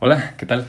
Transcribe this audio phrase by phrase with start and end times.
[0.00, 0.64] Hola, ¿qué tal?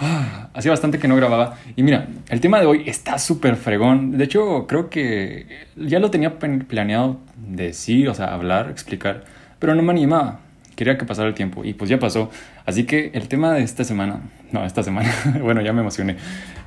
[0.00, 1.58] Ah, hacía bastante que no grababa.
[1.76, 4.16] Y mira, el tema de hoy está súper fregón.
[4.16, 9.24] De hecho, creo que ya lo tenía planeado decir, o sea, hablar, explicar,
[9.58, 10.40] pero no me animaba.
[10.76, 12.30] Quería que pasara el tiempo y pues ya pasó.
[12.64, 15.12] Así que el tema de esta semana, no, esta semana,
[15.42, 16.16] bueno, ya me emocioné.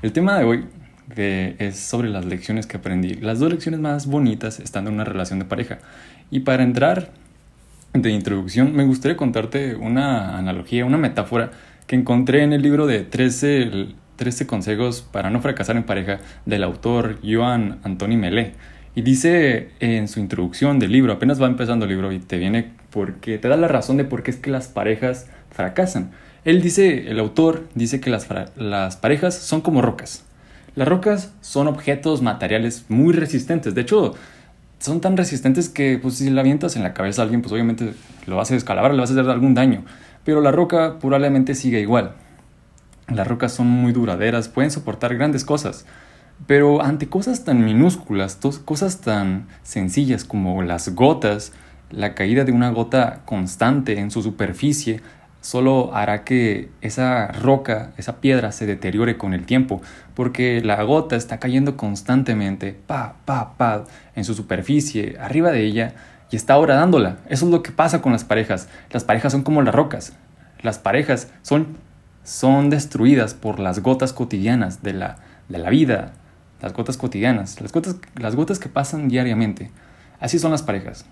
[0.03, 0.65] El tema de hoy
[1.17, 3.15] es sobre las lecciones que aprendí.
[3.15, 5.79] Las dos lecciones más bonitas estando en una relación de pareja.
[6.29, 7.09] Y para entrar
[7.93, 11.49] de introducción, me gustaría contarte una analogía, una metáfora
[11.91, 16.63] que encontré en el libro de 13, 13 consejos para no fracasar en pareja del
[16.63, 18.53] autor Joan Antoni Melé.
[18.95, 22.71] Y dice en su introducción del libro, apenas va empezando el libro y te viene
[22.91, 26.11] porque te da la razón de por qué es que las parejas fracasan.
[26.45, 30.23] Él dice, el autor dice que las, las parejas son como rocas.
[30.75, 33.75] Las rocas son objetos materiales muy resistentes.
[33.75, 34.15] De hecho,
[34.79, 37.95] son tan resistentes que pues, si la avientas en la cabeza a alguien, pues obviamente
[38.27, 39.83] lo vas a descalabrar, le vas a hacer algún daño
[40.23, 42.15] pero la roca probablemente sigue igual.
[43.07, 45.85] Las rocas son muy duraderas, pueden soportar grandes cosas,
[46.47, 51.51] pero ante cosas tan minúsculas, cosas tan sencillas como las gotas,
[51.89, 55.01] la caída de una gota constante en su superficie
[55.41, 59.81] solo hará que esa roca, esa piedra se deteriore con el tiempo,
[60.13, 63.83] porque la gota está cayendo constantemente, pa, pa, pa,
[64.15, 65.95] en su superficie, arriba de ella,
[66.31, 67.17] y está ahora dándola.
[67.29, 68.69] Eso es lo que pasa con las parejas.
[68.89, 70.13] Las parejas son como las rocas.
[70.61, 71.77] Las parejas son,
[72.23, 75.17] son destruidas por las gotas cotidianas de la,
[75.49, 76.13] de la vida,
[76.61, 79.71] las gotas cotidianas, las gotas, las gotas que pasan diariamente.
[80.19, 81.05] Así son las parejas.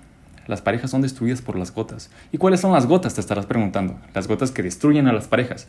[0.48, 2.10] Las parejas son destruidas por las gotas.
[2.32, 3.14] ¿Y cuáles son las gotas?
[3.14, 4.00] Te estarás preguntando.
[4.14, 5.68] Las gotas que destruyen a las parejas.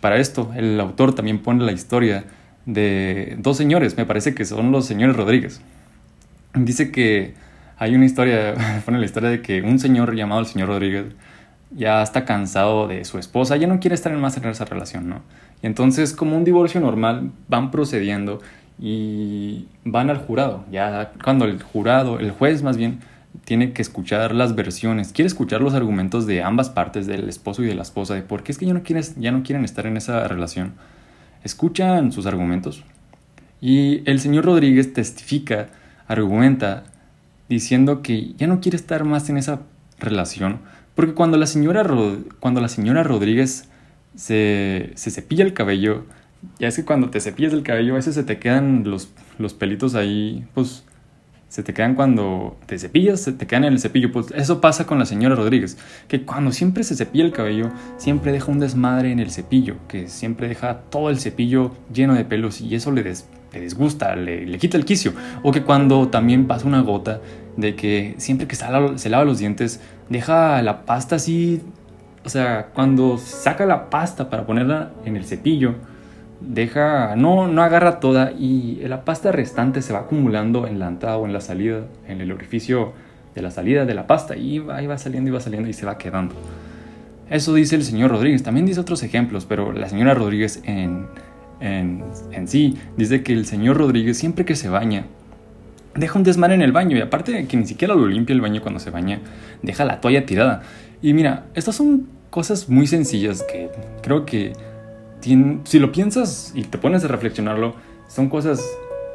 [0.00, 2.24] Para esto, el autor también pone la historia
[2.66, 5.60] de dos señores, me parece que son los señores Rodríguez.
[6.54, 7.34] Dice que
[7.78, 11.06] hay una historia, pone la historia de que un señor llamado el señor Rodríguez
[11.70, 15.22] ya está cansado de su esposa, ya no quiere estar más en esa relación, ¿no?
[15.62, 18.40] Y entonces, como un divorcio normal, van procediendo
[18.78, 20.64] y van al jurado.
[20.70, 23.00] Ya cuando el jurado, el juez más bien,
[23.44, 27.66] tiene que escuchar las versiones, quiere escuchar los argumentos de ambas partes, del esposo y
[27.66, 29.86] de la esposa, de por qué es que ya no, quieren, ya no quieren estar
[29.86, 30.74] en esa relación.
[31.44, 32.84] Escuchan sus argumentos
[33.60, 35.68] y el señor Rodríguez testifica,
[36.08, 36.84] argumenta
[37.48, 39.60] diciendo que ya no quiere estar más en esa
[39.98, 40.60] relación,
[40.94, 41.86] porque cuando la señora,
[42.40, 43.68] cuando la señora Rodríguez
[44.14, 46.04] se, se, cepilla el cabello,
[46.58, 49.54] ya es que cuando te cepillas el cabello a veces se te quedan los, los
[49.54, 50.84] pelitos ahí, pues
[51.48, 54.12] se te quedan cuando te cepillas, se te quedan en el cepillo.
[54.12, 58.32] Pues eso pasa con la señora Rodríguez, que cuando siempre se cepilla el cabello, siempre
[58.32, 62.60] deja un desmadre en el cepillo, que siempre deja todo el cepillo lleno de pelos
[62.60, 65.12] y eso le, des, le disgusta, le, le, quita el quicio.
[65.42, 67.20] O que cuando también pasa una gota
[67.56, 71.62] de que siempre que se lava, se lava los dientes, deja la pasta así,
[72.24, 75.76] o sea, cuando saca la pasta para ponerla en el cepillo,
[76.40, 81.16] deja, no, no agarra toda y la pasta restante se va acumulando en la entrada
[81.18, 82.92] o en la salida, en el orificio
[83.34, 85.86] de la salida de la pasta y ahí va saliendo y va saliendo y se
[85.86, 86.34] va quedando.
[87.28, 88.42] Eso dice el señor Rodríguez.
[88.42, 91.06] También dice otros ejemplos, pero la señora Rodríguez en,
[91.60, 95.06] en, en sí dice que el señor Rodríguez siempre que se baña
[95.96, 98.60] deja un desmar en el baño y aparte que ni siquiera lo limpia el baño
[98.60, 99.20] cuando se baña,
[99.62, 100.62] deja la toalla tirada.
[101.02, 103.70] Y mira, estas son cosas muy sencillas que
[104.02, 104.52] creo que
[105.20, 107.74] si lo piensas y te pones a reflexionarlo,
[108.08, 108.64] son cosas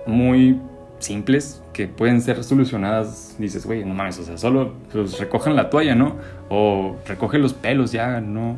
[0.05, 0.59] muy
[0.99, 3.35] simples que pueden ser solucionadas.
[3.39, 6.15] Dices, güey, no mames, o sea, solo pues, recogen la toalla, ¿no?
[6.49, 8.57] O recoge los pelos, ya, ¿no?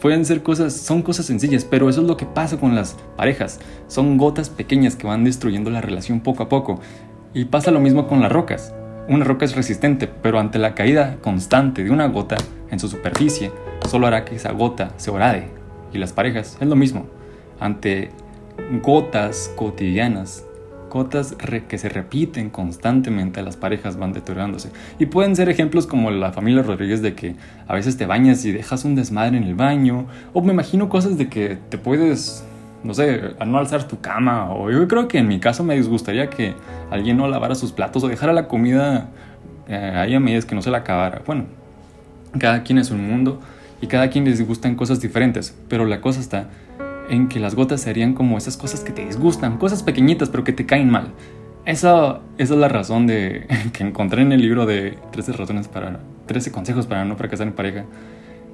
[0.00, 3.60] Pueden ser cosas, son cosas sencillas, pero eso es lo que pasa con las parejas.
[3.86, 6.80] Son gotas pequeñas que van destruyendo la relación poco a poco.
[7.34, 8.74] Y pasa lo mismo con las rocas.
[9.08, 12.36] Una roca es resistente, pero ante la caída constante de una gota
[12.70, 13.50] en su superficie,
[13.88, 15.59] solo hará que esa gota se orade.
[15.92, 17.06] Y las parejas es lo mismo.
[17.58, 18.10] Ante
[18.82, 20.44] gotas cotidianas,
[20.90, 21.36] gotas
[21.68, 24.70] que se repiten constantemente, las parejas van deteriorándose.
[24.98, 27.36] Y pueden ser ejemplos como la familia Rodríguez de que
[27.66, 30.06] a veces te bañas y dejas un desmadre en el baño.
[30.32, 32.44] O me imagino cosas de que te puedes
[32.82, 34.52] no sé, a no alzar tu cama.
[34.52, 36.54] O yo creo que en mi caso me disgustaría que
[36.90, 39.08] alguien no lavara sus platos o dejara la comida
[39.68, 41.22] eh, ahí a medias que no se la acabara.
[41.26, 41.44] Bueno,
[42.38, 43.40] cada quien es un mundo
[43.80, 46.50] y cada quien les gustan cosas diferentes, pero la cosa está
[47.08, 50.52] en que las gotas serían como esas cosas que te disgustan, cosas pequeñitas pero que
[50.52, 51.12] te caen mal.
[51.66, 56.00] Esa, esa es la razón de, que encontré en el libro de 13 razones para
[56.26, 57.84] 13 consejos para no fracasar en pareja.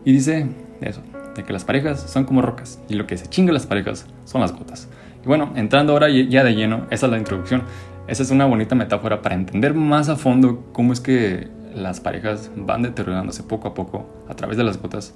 [0.05, 0.47] Y dice
[0.81, 1.03] eso,
[1.35, 4.41] de que las parejas son como rocas y lo que se chinga las parejas son
[4.41, 4.89] las gotas.
[5.25, 7.63] Y bueno, entrando ahora ya de lleno, esa es la introducción.
[8.07, 12.51] Esa es una bonita metáfora para entender más a fondo cómo es que las parejas
[12.57, 15.15] van deteriorándose poco a poco a través de las gotas.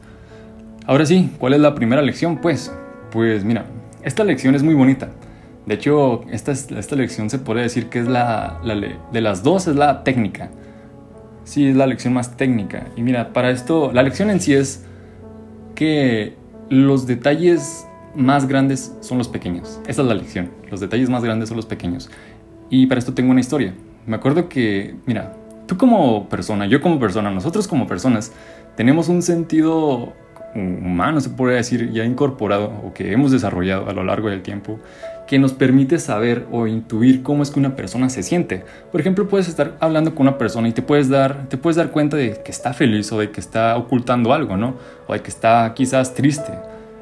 [0.87, 2.39] Ahora sí, ¿cuál es la primera lección?
[2.39, 2.73] Pues,
[3.11, 3.65] pues mira,
[4.03, 5.09] esta lección es muy bonita.
[5.67, 9.67] De hecho, esta, esta lección se puede decir que es la, la, de las dos
[9.67, 10.51] es la técnica.
[11.45, 12.87] Sí, es la lección más técnica.
[12.97, 14.85] Y mira, para esto, la lección en sí es
[15.75, 16.37] que
[16.69, 19.81] los detalles más grandes son los pequeños.
[19.87, 20.51] Esa es la lección.
[20.71, 22.11] Los detalles más grandes son los pequeños.
[22.69, 23.75] Y para esto tengo una historia.
[24.07, 25.37] Me acuerdo que, mira,
[25.71, 28.33] tú como persona, yo como persona, nosotros como personas,
[28.75, 30.15] tenemos un sentido
[30.53, 34.81] humano, se puede decir, ya incorporado o que hemos desarrollado a lo largo del tiempo,
[35.29, 38.65] que nos permite saber o intuir cómo es que una persona se siente.
[38.91, 41.93] Por ejemplo, puedes estar hablando con una persona y te puedes dar, te puedes dar
[41.93, 44.75] cuenta de que está feliz o de que está ocultando algo, ¿no?
[45.07, 46.53] O de que está quizás triste.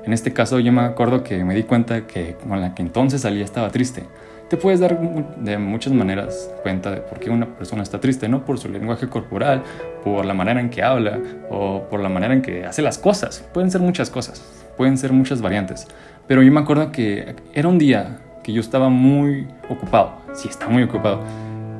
[0.05, 3.23] En este caso yo me acuerdo que me di cuenta que con la que entonces
[3.23, 4.05] salía estaba triste
[4.49, 8.45] te puedes dar de muchas maneras cuenta de por qué una persona está triste, no
[8.45, 9.63] por su lenguaje corporal,
[10.03, 11.19] por la manera en que habla
[11.51, 13.45] o por la manera en que hace las cosas.
[13.53, 14.43] Pueden ser muchas cosas,
[14.77, 15.87] pueden ser muchas variantes.
[16.27, 20.73] Pero yo me acuerdo que era un día que yo estaba muy ocupado, sí, estaba
[20.73, 21.21] muy ocupado,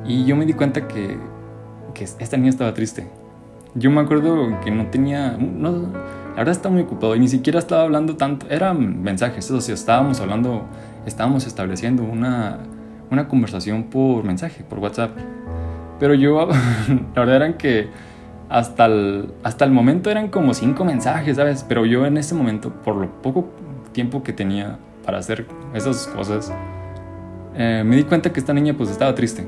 [0.05, 1.17] y yo me di cuenta que,
[1.93, 3.07] que esta niña estaba triste.
[3.75, 7.59] Yo me acuerdo que no tenía, no, la verdad estaba muy ocupado y ni siquiera
[7.59, 10.65] estaba hablando tanto, eran mensajes, eso sí, estábamos hablando
[11.09, 12.59] estábamos estableciendo una,
[13.11, 15.11] una conversación por mensaje, por WhatsApp.
[15.99, 16.47] Pero yo,
[17.15, 17.89] la verdad eran que
[18.47, 21.65] hasta el, hasta el momento eran como cinco mensajes, ¿sabes?
[21.67, 23.49] Pero yo en ese momento, por lo poco
[23.91, 26.53] tiempo que tenía para hacer esas cosas,
[27.55, 29.45] eh, me di cuenta que esta niña pues estaba triste.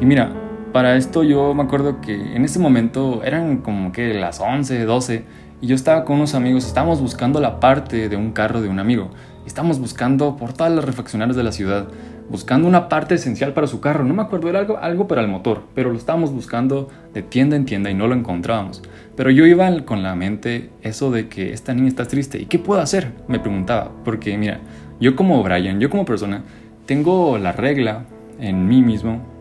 [0.00, 0.32] Y mira,
[0.72, 5.24] para esto yo me acuerdo que en ese momento eran como que las 11, 12
[5.60, 8.78] y yo estaba con unos amigos, estábamos buscando la parte de un carro de un
[8.78, 9.10] amigo.
[9.46, 11.88] Estamos buscando por todas las refaccionarias de la ciudad,
[12.30, 14.04] buscando una parte esencial para su carro.
[14.04, 17.56] No me acuerdo, era algo, algo para el motor, pero lo estábamos buscando de tienda
[17.56, 18.82] en tienda y no lo encontrábamos.
[19.16, 22.38] Pero yo iba con la mente eso de que esta niña está triste.
[22.38, 23.12] ¿Y qué puedo hacer?
[23.26, 23.90] Me preguntaba.
[24.04, 24.60] Porque mira,
[25.00, 26.44] yo como Brian, yo como persona,
[26.86, 28.04] tengo la regla
[28.38, 29.37] en mí mismo.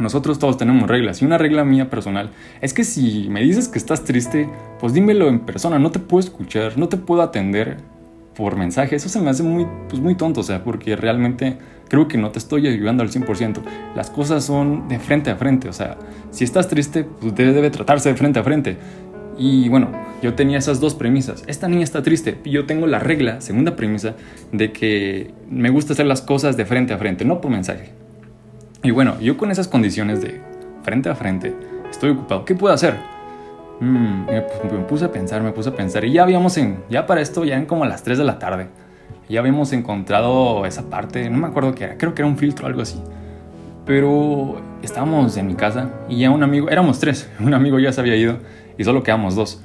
[0.00, 2.30] Nosotros todos tenemos reglas y una regla mía personal
[2.60, 4.48] es que si me dices que estás triste,
[4.80, 7.76] pues dímelo en persona, no te puedo escuchar, no te puedo atender
[8.34, 11.58] por mensaje, eso se me hace muy, pues muy tonto, o sea, porque realmente
[11.88, 13.60] creo que no te estoy ayudando al 100%.
[13.94, 15.98] Las cosas son de frente a frente, o sea,
[16.30, 18.78] si estás triste, pues debe, debe tratarse de frente a frente.
[19.36, 19.90] Y bueno,
[20.22, 21.44] yo tenía esas dos premisas.
[21.46, 22.36] Esta niña está triste.
[22.44, 24.14] Y yo tengo la regla, segunda premisa,
[24.52, 27.99] de que me gusta hacer las cosas de frente a frente, no por mensaje.
[28.82, 30.40] Y bueno, yo con esas condiciones de
[30.82, 31.54] frente a frente,
[31.90, 32.44] estoy ocupado.
[32.44, 32.94] ¿Qué puedo hacer?
[33.80, 34.40] Mm, me,
[34.88, 36.04] puse a pensar, me puse a pensar.
[36.04, 38.38] Y ya habíamos, en, ya para esto, ya en como a las 3 de la
[38.38, 38.68] tarde,
[39.28, 42.66] ya habíamos encontrado esa parte, no me acuerdo qué era, creo que era un filtro
[42.66, 43.00] o algo así.
[43.84, 48.00] Pero estábamos en mi casa y ya un amigo, éramos tres, un amigo ya se
[48.00, 48.38] había ido
[48.78, 49.62] y solo quedamos dos.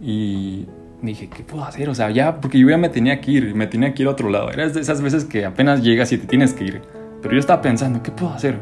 [0.00, 0.66] Y
[1.00, 1.88] dije, ¿qué puedo hacer?
[1.88, 4.12] O sea, ya, porque yo ya me tenía que ir, me tenía que ir a
[4.12, 4.50] otro lado.
[4.50, 6.82] Era de esas veces que apenas llegas y te tienes que ir.
[7.22, 8.58] Pero yo estaba pensando, ¿qué puedo hacer?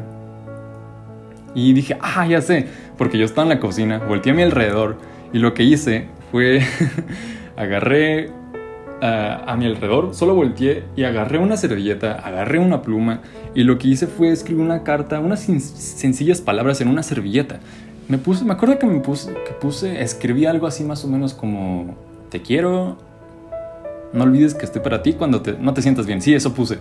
[1.53, 2.67] Y dije, ah, ya sé,
[2.97, 4.97] porque yo estaba en la cocina, volteé a mi alrededor
[5.33, 6.61] y lo que hice fue,
[7.55, 8.29] agarré
[9.01, 13.21] ah, a mi alrededor, solo volteé y agarré una servilleta, agarré una pluma
[13.55, 17.59] y lo que hice fue escribir una carta, unas sencillas palabras en una servilleta.
[18.07, 21.95] Me puse, me acuerdo que me puse, escribí algo así más o menos como,
[22.29, 22.97] te quiero,
[24.13, 26.21] no olvides que estoy para ti cuando no te sientas bien.
[26.21, 26.79] Sí, eso puse.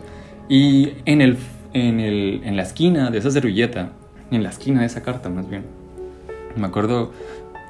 [0.49, 1.37] Y en, el,
[1.77, 3.91] en, el, en la esquina de esa servilleta
[4.31, 5.65] en la esquina de esa carta más bien.
[6.57, 7.13] Me acuerdo,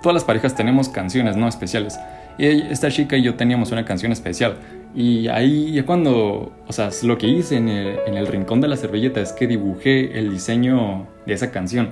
[0.02, 1.48] todas las parejas tenemos canciones, ¿no?
[1.48, 1.98] Especiales.
[2.38, 4.56] Y esta chica y yo teníamos una canción especial.
[4.94, 8.68] Y ahí ya cuando, o sea, lo que hice en el, en el rincón de
[8.68, 11.90] la servilleta es que dibujé el diseño de esa canción.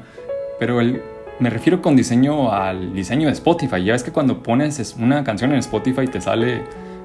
[0.59, 1.03] Pero el,
[1.41, 3.85] me refiero con diseño al diseño de Spotify.
[3.85, 6.63] Ya es que cuando pones una canción en Spotify te sale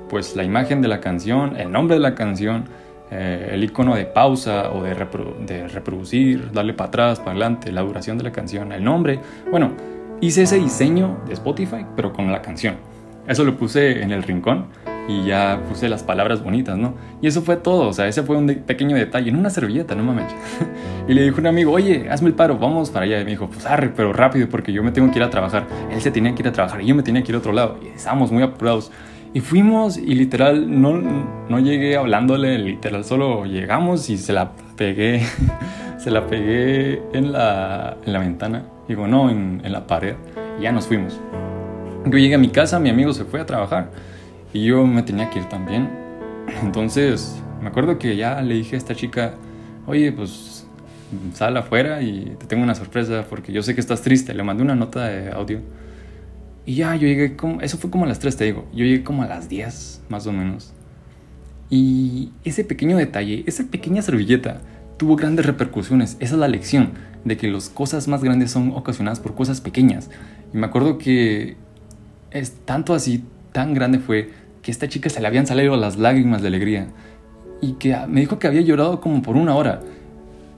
[0.10, 2.66] pues la imagen de la canción, el nombre de la canción,
[3.12, 8.18] eh, el icono de pausa o de, reproducir, darle para atrás, para adelante, la duración
[8.18, 9.20] de la canción, el nombre.
[9.50, 9.72] Bueno,
[10.22, 12.76] hice ese diseño de Spotify, pero con la canción.
[13.28, 14.68] Eso lo puse en el rincón
[15.08, 16.94] y ya puse las palabras bonitas, ¿no?
[17.20, 20.04] Y eso fue todo, o sea, ese fue un pequeño detalle, en una servilleta, no
[20.04, 20.32] mames.
[21.08, 23.20] y le dijo un amigo, oye, hazme el paro, vamos para allá.
[23.22, 25.66] Y me dijo, pues arre, pero rápido, porque yo me tengo que ir a trabajar.
[25.92, 27.54] Él se tenía que ir a trabajar y yo me tenía que ir a otro
[27.54, 27.80] lado.
[27.84, 28.92] Y estábamos muy apurados.
[29.34, 31.02] Y fuimos y literal no,
[31.50, 35.22] no llegué hablándole, literal solo llegamos y se la pegué,
[36.00, 40.16] se la pegué en la, en la ventana, digo no, en, en la pared
[40.60, 41.20] y ya nos fuimos.
[42.06, 43.92] Yo llegué a mi casa, mi amigo se fue a trabajar
[44.52, 45.90] y yo me tenía que ir también.
[46.64, 49.36] Entonces me acuerdo que ya le dije a esta chica,
[49.86, 50.66] oye pues
[51.34, 54.34] sal afuera y te tengo una sorpresa porque yo sé que estás triste.
[54.34, 55.60] Le mandé una nota de audio
[56.70, 59.04] Y ya, yo llegué como, eso fue como a las 3, te digo, yo llegué
[59.04, 60.72] como a las 10, más o menos.
[61.72, 64.62] Y ese pequeño detalle, esa pequeña servilleta,
[64.98, 66.16] tuvo grandes repercusiones.
[66.20, 66.92] Esa es la lección,
[67.26, 70.12] de que las cosas más grandes son ocasionadas por cosas pequeñas.
[70.54, 71.58] Y me acuerdo que
[72.30, 74.30] es tanto así, tan grande fue,
[74.62, 76.90] que a esta chica se le habían salido las lágrimas de alegría.
[77.64, 79.80] Y que me dijo que había llorado como por una hora.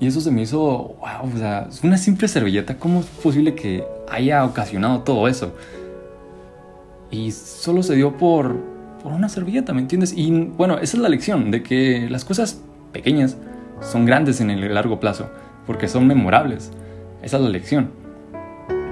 [0.01, 3.86] Y eso se me hizo, wow, o sea, una simple servilleta, ¿cómo es posible que
[4.10, 5.56] haya ocasionado todo eso?
[7.12, 8.56] Y solo se dio por,
[9.03, 10.13] por una servilleta, ¿me entiendes?
[10.15, 12.62] Y bueno, esa es la lección, de que las cosas
[12.94, 13.38] pequeñas
[13.82, 15.30] son grandes en el largo plazo,
[15.68, 16.72] porque son memorables.
[17.22, 17.89] Esa es la lección.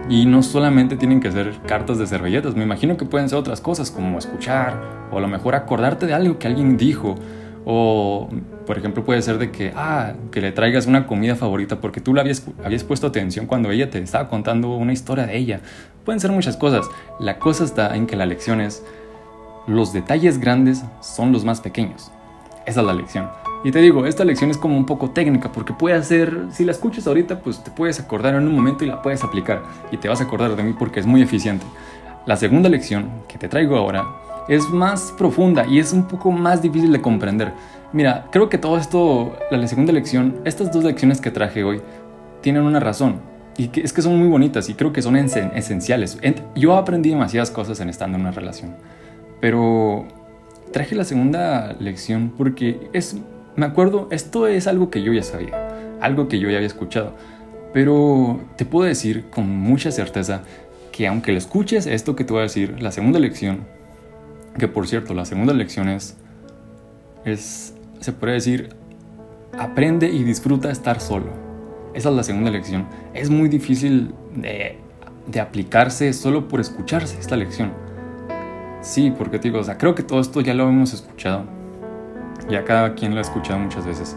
[0.10, 3.62] Y no solamente tienen que ser cartas de servilletas, me imagino que pueden ser otras
[3.62, 7.16] cosas como escuchar o a lo mejor acordarte de algo que alguien dijo
[7.66, 8.28] o,
[8.70, 12.14] por ejemplo, puede ser de que, ah, que le traigas una comida favorita porque tú
[12.14, 15.62] le habías, habías puesto atención cuando ella te estaba contando una historia de ella.
[16.06, 16.86] Pueden ser muchas cosas.
[17.20, 18.86] La cosa está en que la lección es,
[19.66, 22.12] los detalles grandes son los más pequeños.
[22.68, 23.28] Esa es la lección.
[23.64, 26.72] Y te digo, esta lección es como un poco técnica porque puede ser, si la
[26.72, 29.64] escuchas ahorita, pues te puedes acordar en un momento y la puedes aplicar.
[29.92, 31.66] Y te vas a acordar de mí porque es muy eficiente.
[32.28, 34.06] La segunda lección que te traigo ahora
[34.48, 37.52] es más profunda y es un poco más difícil de comprender.
[37.92, 41.82] Mira, creo que todo esto, la segunda lección, estas dos lecciones que traje hoy,
[42.42, 43.22] tienen una razón.
[43.58, 46.18] Y que es que son muy bonitas y creo que son esenciales.
[46.56, 48.76] Yo aprendí demasiadas cosas en estando en una relación.
[49.42, 50.06] Pero
[50.72, 53.18] traje la segunda lección porque es,
[53.56, 57.16] me acuerdo, esto es algo que yo ya sabía, algo que yo ya había escuchado.
[57.74, 60.44] Pero te puedo decir con mucha certeza
[60.94, 63.66] que aunque lo escuches esto que te voy a decir, la segunda lección
[64.58, 66.16] que por cierto, la segunda lección es,
[67.26, 68.70] es, se puede decir,
[69.58, 71.28] aprende y disfruta estar solo.
[71.94, 72.88] Esa es la segunda lección.
[73.14, 74.78] Es muy difícil de,
[75.40, 77.72] aplicarse solo por escucharse esta lección.
[78.82, 81.44] Sí, porque te digo, o sea, creo que todo esto ya lo hemos escuchado.
[82.50, 84.16] Ya cada quien lo ha escuchado muchas veces.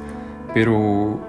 [0.54, 1.20] Pero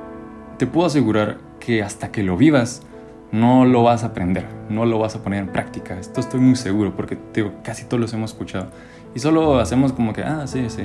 [0.57, 2.83] te puedo asegurar que hasta que lo vivas,
[3.31, 5.99] no lo vas a aprender, no lo vas a poner en práctica.
[5.99, 8.67] Esto estoy muy seguro porque te digo, casi todos los hemos escuchado.
[9.15, 10.83] Y solo hacemos como que, ah, sí, sí,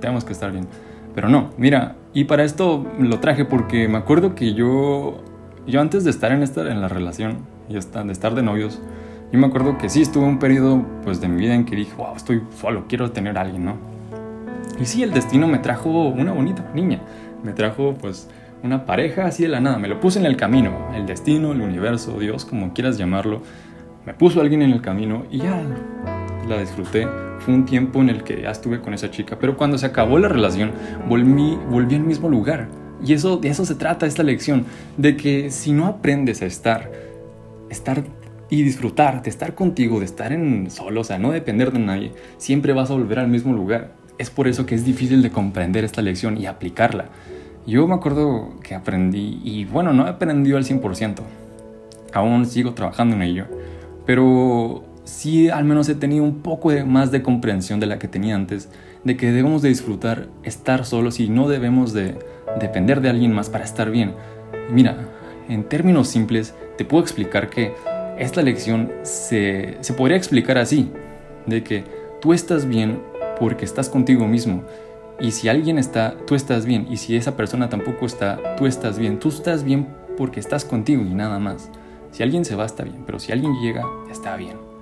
[0.00, 0.66] tenemos que estar bien.
[1.14, 5.22] Pero no, mira, y para esto lo traje porque me acuerdo que yo,
[5.66, 8.80] yo antes de estar en, esta, en la relación y de estar de novios,
[9.32, 11.92] yo me acuerdo que sí estuve un periodo pues de mi vida en que dije,
[11.96, 13.76] wow, estoy solo, quiero tener a alguien, ¿no?
[14.80, 17.00] Y sí, el destino me trajo una bonita niña,
[17.42, 18.28] me trajo pues
[18.62, 21.60] una pareja así de la nada, me lo puse en el camino, el destino, el
[21.60, 23.42] universo, Dios, como quieras llamarlo,
[24.06, 25.60] me puso alguien en el camino y ya
[26.46, 27.06] la disfruté.
[27.40, 30.18] Fue un tiempo en el que ya estuve con esa chica, pero cuando se acabó
[30.18, 30.72] la relación,
[31.08, 32.68] volví, volví al mismo lugar.
[33.04, 34.64] Y eso, de eso se trata esta lección,
[34.96, 36.90] de que si no aprendes a estar,
[37.68, 38.02] estar
[38.50, 42.12] y disfrutar de estar contigo, de estar en solo, o sea, no depender de nadie,
[42.38, 43.92] siempre vas a volver al mismo lugar.
[44.18, 47.06] Es por eso que es difícil de comprender esta lección y aplicarla.
[47.66, 51.20] Yo me acuerdo que aprendí, y bueno, no he aprendido al 100%,
[52.12, 53.46] aún sigo trabajando en ello,
[54.06, 58.34] pero sí al menos he tenido un poco más de comprensión de la que tenía
[58.34, 58.68] antes,
[59.04, 62.16] de que debemos de disfrutar estar solos y no debemos de
[62.58, 64.14] depender de alguien más para estar bien.
[64.70, 64.96] Mira,
[65.48, 67.72] en términos simples, te puedo explicar que
[68.18, 70.90] esta lección se, se podría explicar así,
[71.46, 71.84] de que
[72.20, 73.00] tú estás bien
[73.38, 74.62] porque estás contigo mismo.
[75.20, 76.86] Y si alguien está, tú estás bien.
[76.90, 79.18] Y si esa persona tampoco está, tú estás bien.
[79.18, 81.70] Tú estás bien porque estás contigo y nada más.
[82.10, 83.02] Si alguien se va, está bien.
[83.06, 84.73] Pero si alguien llega, está bien.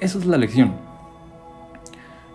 [0.00, 0.74] Esa es la lección.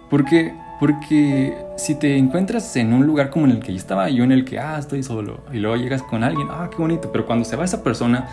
[0.10, 4.24] Porque, porque si te encuentras en un lugar como en el que yo estaba, yo
[4.24, 7.26] en el que, ah, estoy solo, y luego llegas con alguien, ah, qué bonito, pero
[7.26, 8.28] cuando se va esa persona,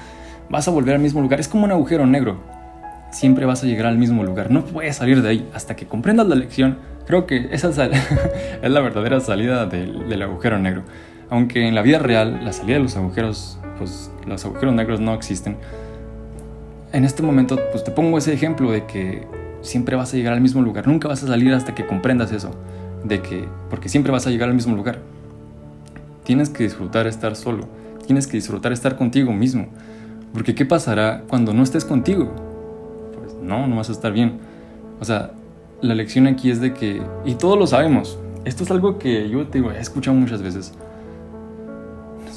[0.48, 1.40] vas a volver al mismo lugar.
[1.40, 2.38] Es como un agujero negro.
[3.10, 4.50] Siempre vas a llegar al mismo lugar.
[4.50, 6.78] No puedes salir de ahí hasta que comprendas la lección.
[7.06, 7.68] Creo que esa
[8.62, 10.82] es la verdadera salida del, del agujero negro.
[11.30, 15.14] Aunque en la vida real la salida de los agujeros, pues los agujeros negros no
[15.14, 15.56] existen
[16.96, 19.26] en este momento, pues te pongo ese ejemplo de que
[19.60, 22.52] siempre vas a llegar al mismo lugar, nunca vas a salir hasta que comprendas eso,
[23.04, 25.00] de que, porque siempre vas a llegar al mismo lugar.
[26.24, 27.68] Tienes que disfrutar estar solo,
[28.06, 29.66] tienes que disfrutar estar contigo mismo,
[30.32, 32.32] porque ¿qué pasará cuando no estés contigo?
[33.14, 34.38] Pues no, no vas a estar bien.
[34.98, 35.32] O sea,
[35.82, 39.46] la lección aquí es de que, y todos lo sabemos, esto es algo que yo
[39.48, 40.72] te digo, he escuchado muchas veces,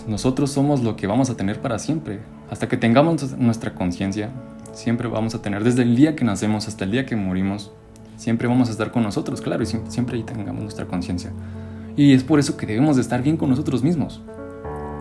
[0.05, 2.19] nosotros somos lo que vamos a tener para siempre.
[2.51, 4.31] Hasta que tengamos nuestra conciencia,
[4.73, 7.71] siempre vamos a tener, desde el día que nacemos hasta el día que morimos,
[8.17, 11.31] siempre vamos a estar con nosotros, claro, y siempre ahí tengamos nuestra conciencia.
[11.95, 14.21] Y es por eso que debemos de estar bien con nosotros mismos.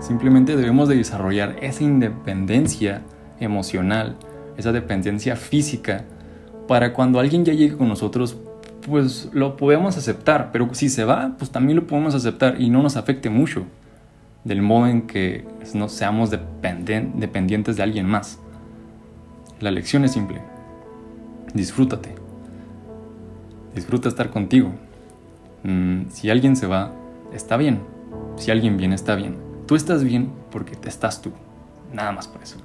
[0.00, 3.02] Simplemente debemos de desarrollar esa independencia
[3.40, 4.16] emocional,
[4.56, 6.04] esa dependencia física,
[6.66, 8.36] para cuando alguien ya llegue con nosotros,
[8.86, 12.82] pues lo podemos aceptar, pero si se va, pues también lo podemos aceptar y no
[12.82, 13.64] nos afecte mucho
[14.44, 18.38] del modo en que no seamos dependientes de alguien más.
[19.60, 20.40] La lección es simple.
[21.54, 22.14] Disfrútate.
[23.74, 24.72] Disfruta estar contigo.
[25.64, 26.92] Mm, si alguien se va,
[27.32, 27.80] está bien.
[28.36, 29.36] Si alguien viene, está bien.
[29.66, 31.32] Tú estás bien porque te estás tú.
[31.92, 32.56] Nada más por eso.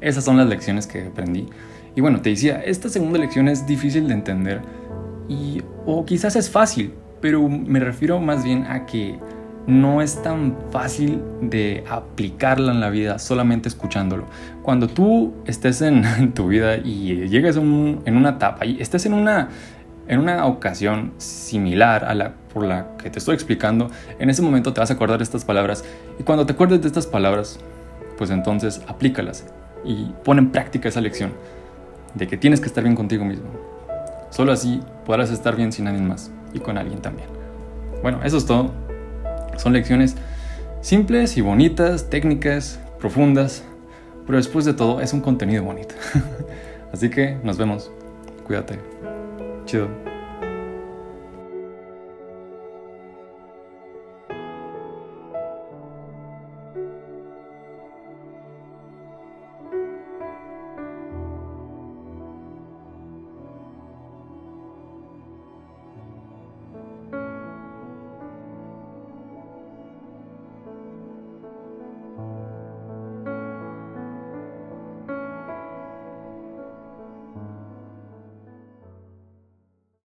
[0.00, 1.46] Esas son las lecciones que aprendí.
[1.94, 4.60] Y bueno, te decía, esta segunda lección es difícil de entender
[5.28, 9.18] y o quizás es fácil, pero me refiero más bien a que
[9.66, 14.26] no es tan fácil de aplicarla en la vida solamente escuchándolo.
[14.62, 19.48] Cuando tú estés en, tu vida y llegues en una etapa y estés en una,
[20.06, 24.72] en una ocasión similar a la por la que te estoy explicando, en ese momento
[24.72, 25.84] te vas a acordar de estas palabras
[26.18, 27.58] y cuando te acuerdes de estas palabras,
[28.16, 29.44] pues entonces aplícalas
[29.84, 31.32] y pon en práctica esa lección
[32.14, 33.46] de que tienes que estar bien contigo mismo.
[34.30, 37.28] Solo así podrás estar bien sin alguien más y con alguien también.
[38.02, 38.85] Bueno, eso es todo.
[39.56, 40.16] Son lecciones
[40.80, 43.64] simples y bonitas, técnicas, profundas,
[44.26, 45.94] pero después de todo es un contenido bonito.
[46.92, 47.90] Así que nos vemos.
[48.44, 48.78] Cuídate.
[49.64, 50.15] Chido.